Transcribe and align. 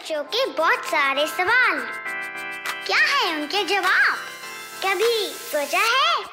बच्चों 0.00 0.22
के 0.24 0.44
बहुत 0.58 0.84
सारे 0.84 1.26
सवाल। 1.26 1.78
क्या 2.86 2.98
है 2.98 3.34
उनके 3.34 3.62
जवाब? 3.64 4.16
कभी 4.84 5.26
सोचा 5.28 5.78
है? 5.78 6.24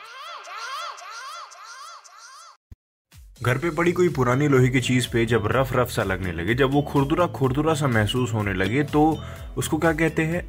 घर 3.44 3.58
पे 3.58 3.70
पड़ी 3.70 3.92
कोई 3.92 4.10
पुरानी 4.10 4.48
लोहे 4.48 4.70
की 4.70 4.82
चीज़ 4.82 5.08
पे 5.14 5.26
जब 5.26 5.48
रफ 5.52 5.74
रफ 5.76 5.90
सा 5.90 6.04
लगने 6.04 6.32
लगे 6.32 6.54
जब 6.54 6.74
वो 6.74 6.82
खुरदुरा 6.82 7.28
खुरदुरा 7.28 7.74
सा 7.74 7.88
महसूस 7.88 8.34
होने 8.34 8.54
लगे 8.54 8.84
तो 8.84 9.04
उसको 9.58 9.78
क्या 9.78 9.94
कहते 9.94 10.24
हैं? 10.24 10.40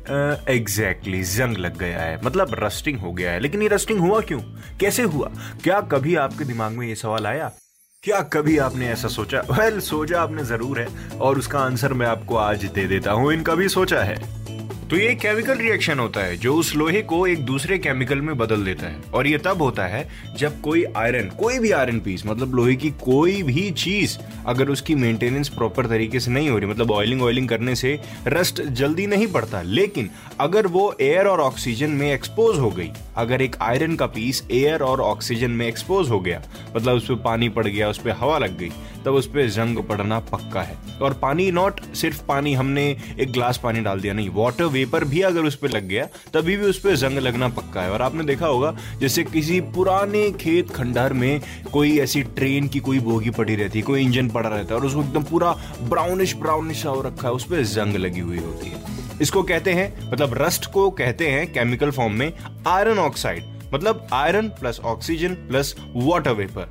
एग्जैक्टली 0.48 1.22
exactly, 1.22 1.38
जंग 1.38 1.56
लग 1.56 1.78
गया 1.78 2.00
है। 2.00 2.20
मतलब 2.24 2.56
रस्टिंग 2.64 3.00
हो 3.00 3.12
गया 3.12 3.32
है। 3.32 3.40
लेकिन 3.40 3.62
ये 3.62 3.68
रस्टिंग 3.68 4.00
हुआ 4.00 4.20
क्यों? 4.20 4.40
कैसे 4.80 5.02
हुआ? 5.02 5.32
क्या 5.64 5.80
कभी 5.80 6.14
आपके 6.16 6.44
दिमाग 6.44 6.72
में 6.72 6.86
ये 6.88 6.94
सवाल 6.94 7.26
आया? 7.26 7.50
क्या 8.08 8.20
कभी 8.20 8.58
आपने 8.58 8.88
ऐसा 8.88 9.08
सोचा? 9.08 9.38
वेल 9.38 9.70
well, 9.70 9.84
सोचा 9.84 10.20
आपने 10.22 10.44
ज़रूर 10.44 10.80
है 10.80 10.86
और 11.18 11.38
उसका 11.38 11.58
आंसर 11.58 11.92
मैं 11.92 12.06
आपको 12.06 12.36
आज 12.36 12.64
दे 12.64 12.86
देता 12.86 13.12
हूँ। 13.12 13.32
इनका 13.32 13.54
भी 13.54 13.68
सोचा 13.68 14.02
है। 14.02 14.16
तो 14.88 14.96
ये 14.96 15.14
केमिकल 15.14 15.58
रिएक्शन 15.58 15.98
होता 15.98 16.20
है 16.20 16.36
जो 16.36 16.54
उस 16.54 16.74
लोहे 16.76 17.02
को 17.02 17.26
एक 17.26 17.44
दूसरे 17.44 17.78
केमिकल 17.78 18.20
में 18.20 18.38
बदल 18.38 18.64
देता 18.64 18.86
है। 18.86 18.96
और 19.14 19.26
ये 19.26 19.38
तब 19.38 19.62
होता 19.62 19.86
है 19.86 20.08
जब 20.36 20.60
कोई 20.60 20.84
आयरन 20.96 21.28
कोई 21.38 21.58
भी 21.58 21.70
आयरन 21.70 22.00
पीस 22.00 22.26
मतलब 22.26 22.54
लोहे 22.54 22.76
की 22.76 22.90
कोई 22.90 23.42
भी 23.42 23.70
चीज़ 23.70 24.18
अगर 24.46 24.68
उसकी 24.68 24.94
मेंटेनेंस 24.94 25.48
प्रॉपर 25.48 25.86
तरीके 25.86 26.20
से 26.20 26.30
नहीं 26.30 26.50
हो 26.50 26.58
रही 26.58 26.70
मतलब 26.70 26.90
ऑयलिंग 26.90 27.22
ऑयलिंग 27.22 27.48
करने 27.48 27.74
से 27.74 27.98
रस्ट 28.26 28.62
जल्दी 28.62 29.06
नहीं 29.06 29.26
पड़ता। 29.26 29.62
लेकिन 29.62 30.10
अगर 30.40 30.66
वो 30.66 30.94
एयर 31.00 31.26
और 31.26 31.40
ऑक्सीजन 31.40 31.90
में 31.90 32.12
एक्सपोज 32.12 32.58
हो 32.58 32.70
गई 32.70 32.90
अगर 33.18 33.42
एक 33.42 33.56
आयरन 33.62 33.94
का 33.96 34.06
पीस 34.06 34.42
एयर 34.50 34.82
और 34.82 35.00
ऑक्सीजन 35.00 35.50
में 35.50 35.66
एक्सपोज 35.66 36.10
हो 36.10 36.20
गया 36.20 36.42
मतलब 36.76 36.96
उस 36.96 37.08
पर 37.08 37.14
पानी 37.14 37.48
पड़ 37.48 37.66
गया 37.66 37.88
उस 37.88 37.98
पर 37.98 38.10
हवा 38.10 38.38
लग 38.38 38.58
गई, 38.58 38.70
तब 39.04 39.14
उस 39.14 39.26
पर 39.26 39.48
जंग 39.48 39.78
पड़ना 39.78 40.18
पक्का 40.22 40.62
है। 40.62 40.76
और 41.02 41.14
पानी 41.14 41.50
नॉट 41.50 41.80
सिर्फ़ 41.94 42.22
पानी 42.24 42.54
हमने 42.54 42.84
एक 43.20 43.32
ग्लास 43.32 43.60
पानी 43.62 43.80
डाल 43.80 44.00
दिया, 44.00 44.14
नहीं 44.14 44.30
वाटर 44.34 44.64
वेपर 44.64 45.04
भी 45.04 45.20
अगर 45.22 45.44
उस 45.44 45.56
पर 45.56 45.70
लग 45.70 45.88
गया, 45.88 46.04
तभी 46.34 46.56
भी 46.56 46.66
उस 46.66 46.78
पर 46.78 46.96
जंग 46.96 47.18
लगना 47.18 47.48
पक्का 47.48 47.82
है। 47.82 47.90
और 47.90 48.02
आपने 48.02 48.24
देखा 48.24 48.46
होगा, 48.46 48.74
जैसे 49.00 49.24
किसी 49.24 49.60
पुराने 49.74 50.30
खेत 50.32 50.70
खंडहर 50.70 51.12
में 51.12 51.40
कोई 51.72 51.98
ऐसी 51.98 52.22
ट्रेन 52.22 52.68
की 52.68 52.80
कोई 52.80 52.98
बोगी 53.00 53.30
पड़ी 53.30 53.56
रहती 53.56 53.78
है 53.78 53.82
कोई 53.82 54.02
इंजन 54.02 54.28
पड़ा 54.28 54.48
रहता 54.48 54.74
है 54.74 54.80
और 54.80 54.86
उसको 54.86 55.02
एकदम 55.02 55.22
पूरा 55.22 55.52
ब्राउनिश 55.82 56.34
ब्राउनिश 56.36 56.86
हो 56.86 57.00
रखा 57.02 57.28
है 57.28 57.34
उस 57.34 57.44
पर 57.44 57.62
जंग 57.68 57.96
लगी 57.96 58.20
हुई 58.20 58.38
होती 58.38 58.68
है। 58.68 58.97
इसको 59.22 59.42
कहते 59.42 59.72
हैं 59.72 60.10
मतलब 60.12 60.34
रस्ट 60.38 60.70
को 60.72 60.90
कहते 60.90 61.28
हैं 61.28 61.52
केमिकल 61.52 61.90
फॉर्म 61.90 62.12
में 62.12 62.32
आयरन 62.66 62.98
ऑक्साइड 62.98 63.44
मतलब 63.74 64.06
iron 64.12 64.48
plus 64.48 64.80
oxygen 64.80 65.34
plus 65.34 65.74
water 65.96 66.32
vapour 66.32 66.70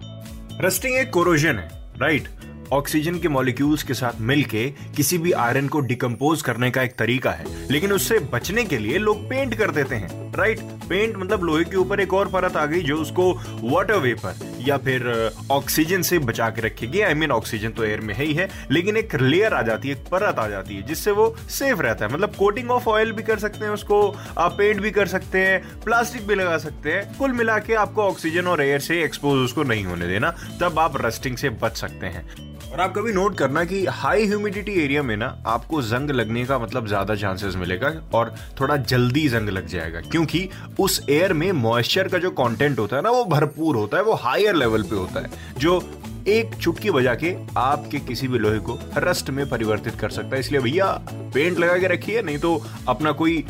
rusting 0.62 0.96
एक 0.96 1.10
कोरोजन 1.10 1.56
है 1.56 1.70
राइट 2.00 2.28
ऑक्सीजन 2.74 3.20
के 3.20 3.28
मॉलिक्यूल्स 3.28 3.84
के 3.84 3.94
साथ 3.94 4.22
मिलके 4.22 4.70
किसी 4.96 5.18
भी 5.18 5.32
आयरन 5.32 5.68
को 5.68 5.80
डिकम्पोज 5.80 6.42
करने 6.42 6.72
का 6.72 6.82
एक 6.84 6.96
तरीका 6.96 7.32
है, 7.32 7.46
लेकिन 7.72 7.92
उससे 7.92 8.20
बचने 8.34 8.64
के 8.66 8.78
लिए 8.78 8.98
लोग 8.98 9.30
पेंट 9.30 9.56
कर 9.56 9.72
देते 9.72 9.96
हैं 9.96 10.34
राइट 10.38 10.60
पेंट 10.90 11.18
मतलब 11.18 11.44
लोहे 11.44 11.64
के 11.64 11.78
ऊपर 11.78 12.00
एक 12.00 12.14
और 12.14 12.28
परत 12.28 12.58
आ 12.58 12.66
गई 12.66 12.82
जो 12.82 12.98
उसको 12.98 13.32
वाटर 13.64 13.98
वेपर 13.98 14.57
या 14.60 14.78
फिर 14.78 15.32
ऑक्सीजन 15.52 16.02
से 16.02 16.20
बचा 16.20 16.50
के 16.50 16.62
रखेगी। 16.62 17.02
आई 17.02 17.14
मीन 17.14 17.32
ऑक्सीजन 17.32 17.70
तो 17.70 17.84
एयर 17.84 18.02
में 18.02 18.14
है 18.14 18.26
ही 18.26 18.34
है, 18.34 18.50
लेकिन 18.72 18.98
एक 18.98 19.16
लेयर 19.16 19.54
आ 19.54 19.62
जाती 19.62 19.90
है, 19.90 19.96
एक 19.96 20.08
परत 20.12 20.40
आ 20.40 20.48
जाती 20.48 20.76
है, 20.76 20.82
जिससे 20.82 21.12
वो 21.12 21.36
सेफ़ 21.50 21.82
रहता 21.82 22.06
है। 22.06 22.14
मतलब 22.14 22.36
कोटिंग 22.36 22.72
ऑफ़ 22.72 22.90
ऑयल 22.90 23.12
भी 23.12 23.24
कर 23.24 23.40
सकते 23.40 23.66
हैं 23.66 23.72
उसको, 23.72 24.16
आप 24.38 24.56
पेंट 24.58 24.82
भी 24.82 24.92
कर 24.92 25.08
सकते 25.08 25.40
हैं 25.40 25.82
प्लास्टिक 25.82 26.28
भी 26.28 26.36
लगा 26.36 26.58
सकते 26.58 26.92
हैं। 26.92 27.18
कुल 27.18 27.32
मिला 27.32 27.58
के 27.60 27.74
आपको 27.74 28.04
ऑक्सीजन 28.04 28.48
और 28.48 28.62
एयर 28.62 28.80
से 28.80 29.04
एक्सपोज 29.04 29.40
उसको 29.40 29.64
नहीं 29.64 29.86
होने 29.86 30.08
देना, 30.08 30.36
तब 30.62 30.80
आप 30.80 31.02
रस्टिंग 31.06 31.38
से 31.38 31.50
बच 31.50 31.78
सकते 31.78 32.06
हैं। 32.06 32.57
और 32.68 32.80
आप 32.82 32.94
कभी 32.96 33.12
नोट 33.14 33.38
करना 33.38 33.64
कि 33.66 33.86
हाई 33.88 34.26
ह्यूमिडिटी 34.28 34.72
एरिया 34.84 35.04
में 35.04 35.16
ना 35.18 35.26
आपको 35.48 35.82
जंग 35.82 36.10
लगने 36.12 36.44
का 36.46 36.58
मतलब 36.60 36.88
ज़्यादा 36.88 37.16
चांसेस 37.16 37.56
मिलेगा 37.56 37.92
और 38.14 38.34
थोड़ा 38.60 38.76
जल्दी 38.78 39.28
जंग 39.30 39.50
लग 39.50 39.68
जाएगा, 39.68 40.02
क्योंकि 40.02 40.48
उस 40.80 41.02
एयर 41.10 41.34
में 41.34 41.52
मॉइस्चर 41.52 42.08
का 42.08 42.18
जो 42.18 42.32
कंटेंट 42.32 42.80
होता 42.80 42.96
है 42.96 43.02
ना, 43.02 43.10
वो 43.10 43.24
भरपूर 43.26 43.76
होता 43.76 43.98
है, 43.98 44.04
वो 44.04 44.14
हायर 44.16 44.56
लेवल 44.56 44.84
पे 44.84 44.96
होता 44.96 45.20
है, 45.20 45.30
जो 45.58 45.82
एक 46.28 46.56
चुटकी 46.56 46.92
बजा 46.92 47.14
के 47.16 47.34
आपके 47.58 48.00
किसी 48.00 48.28
भी 48.28 48.40
लोहे 48.40 48.60
को 48.60 48.78
रस्ट 48.98 49.30
में 49.30 49.48
परिवर्तित 49.50 49.96
कर 50.00 50.10
सकता 50.10 50.36
है। 50.36 50.40
इसलिए 50.40 50.62
भैया 50.62 50.86
पेंट 51.34 51.58
लगा 51.60 51.78
के 51.78 51.88
रखिए, 51.88 52.22
नहीं 52.22 52.38
तो 52.38 52.62
अपना 52.88 53.12
कोई 53.14 53.46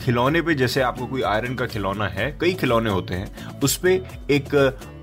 खिलौने 0.00 0.42
पे, 0.42 0.54
जैसे 0.54 0.80
आपको 0.82 1.06
कोई 1.06 1.22
आयरन 1.22 1.54
का 1.54 1.66
खिलौना 1.66 2.08
है, 2.08 2.30
कई 2.40 2.54
खिलौने 2.54 2.90
होते 2.90 3.14
हैं, 3.14 3.60
उस 3.60 3.76
पर 3.76 3.88
एक 4.30 4.54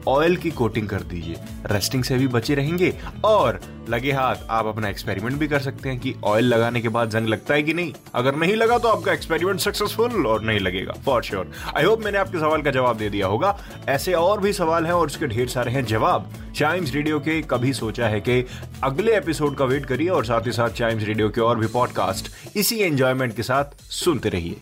ऑयल 0.08 0.36
की 0.38 0.52
कोटिंग 0.52 0.88
कर 0.90 1.02
दीजिए। 1.04 1.36
रेस्टिंग 1.66 2.04
से 2.04 2.18
भी 2.18 2.28
बचे 2.28 2.56
रहेंगे 2.56 2.94
और 3.26 3.60
लगे 3.90 4.12
हाथ, 4.12 4.36
आप 4.50 4.66
अपना 4.66 4.90
एक्सपेरिमेंट 4.90 5.38
भी 5.38 5.48
कर 5.48 5.60
सकते 5.60 5.90
हैं 5.90 6.00
कि 6.00 6.14
ऑयल 6.24 6.46
लगाने 6.46 6.82
के 6.82 6.90
बाद 6.90 7.10
जंग 7.10 7.28
लगता 7.28 7.54
है 7.54 7.64
कि 7.64 7.74
नहीं। 7.74 7.94
अगर 8.16 8.36
नहीं 8.36 8.56
लगा 8.56 8.78
तो 8.78 8.88
आपका 8.88 9.14
एक्सपेरिमेंट 9.14 9.60
सक्सेसफुल 9.60 10.28
और 10.28 10.44
नहीं 10.44 10.60
लगेगा 10.60 10.94
फॉर 11.06 11.24
श्योर 11.24 11.52
आई 11.78 11.84
होप 11.84 12.04
मैंने 12.04 12.18
आपके 12.18 12.40
सवाल 12.40 12.62
का 12.62 12.72
जवाब 12.72 12.98
दे 12.98 13.10
दिया 13.10 13.28
होगा। 13.28 13.58
ऐसे 13.90 14.14
और 14.14 14.42
भी 14.42 14.54
सवाल 14.54 14.86
हैं 14.86 14.94
और 14.94 15.08
उसके 15.08 15.28
ढेर 15.28 15.48
सारे 15.48 15.72
हैं 15.72 15.86
जवाब। 15.86 16.32
चाइम्स 16.56 16.94
रेडियो 16.94 17.20
के 17.20 17.42
कभी 17.42 17.74
सोचा 17.74 18.08
है 18.08 18.20
कि 18.20 18.46
अगले 18.84 19.18
एपिसोड 19.18 19.58
का 19.58 19.66
वेट 19.66 19.86
करिए 19.86 20.10
और 20.10 20.26
साथ 20.26 20.48
ही 20.48 20.52
साथ 20.52 20.70
चाइम्स 20.70 21.04
रेडियो 21.04 21.30
के 21.30 21.42
और 21.42 21.60
भी 21.60 21.68
पॉडकास्ट 21.68 22.58
इसी 22.58 22.80
एंजॉयमेंट 22.80 23.36
के 23.36 23.44
साथ 23.44 23.82
सुनते 23.92 24.30
रहिए। 24.30 24.62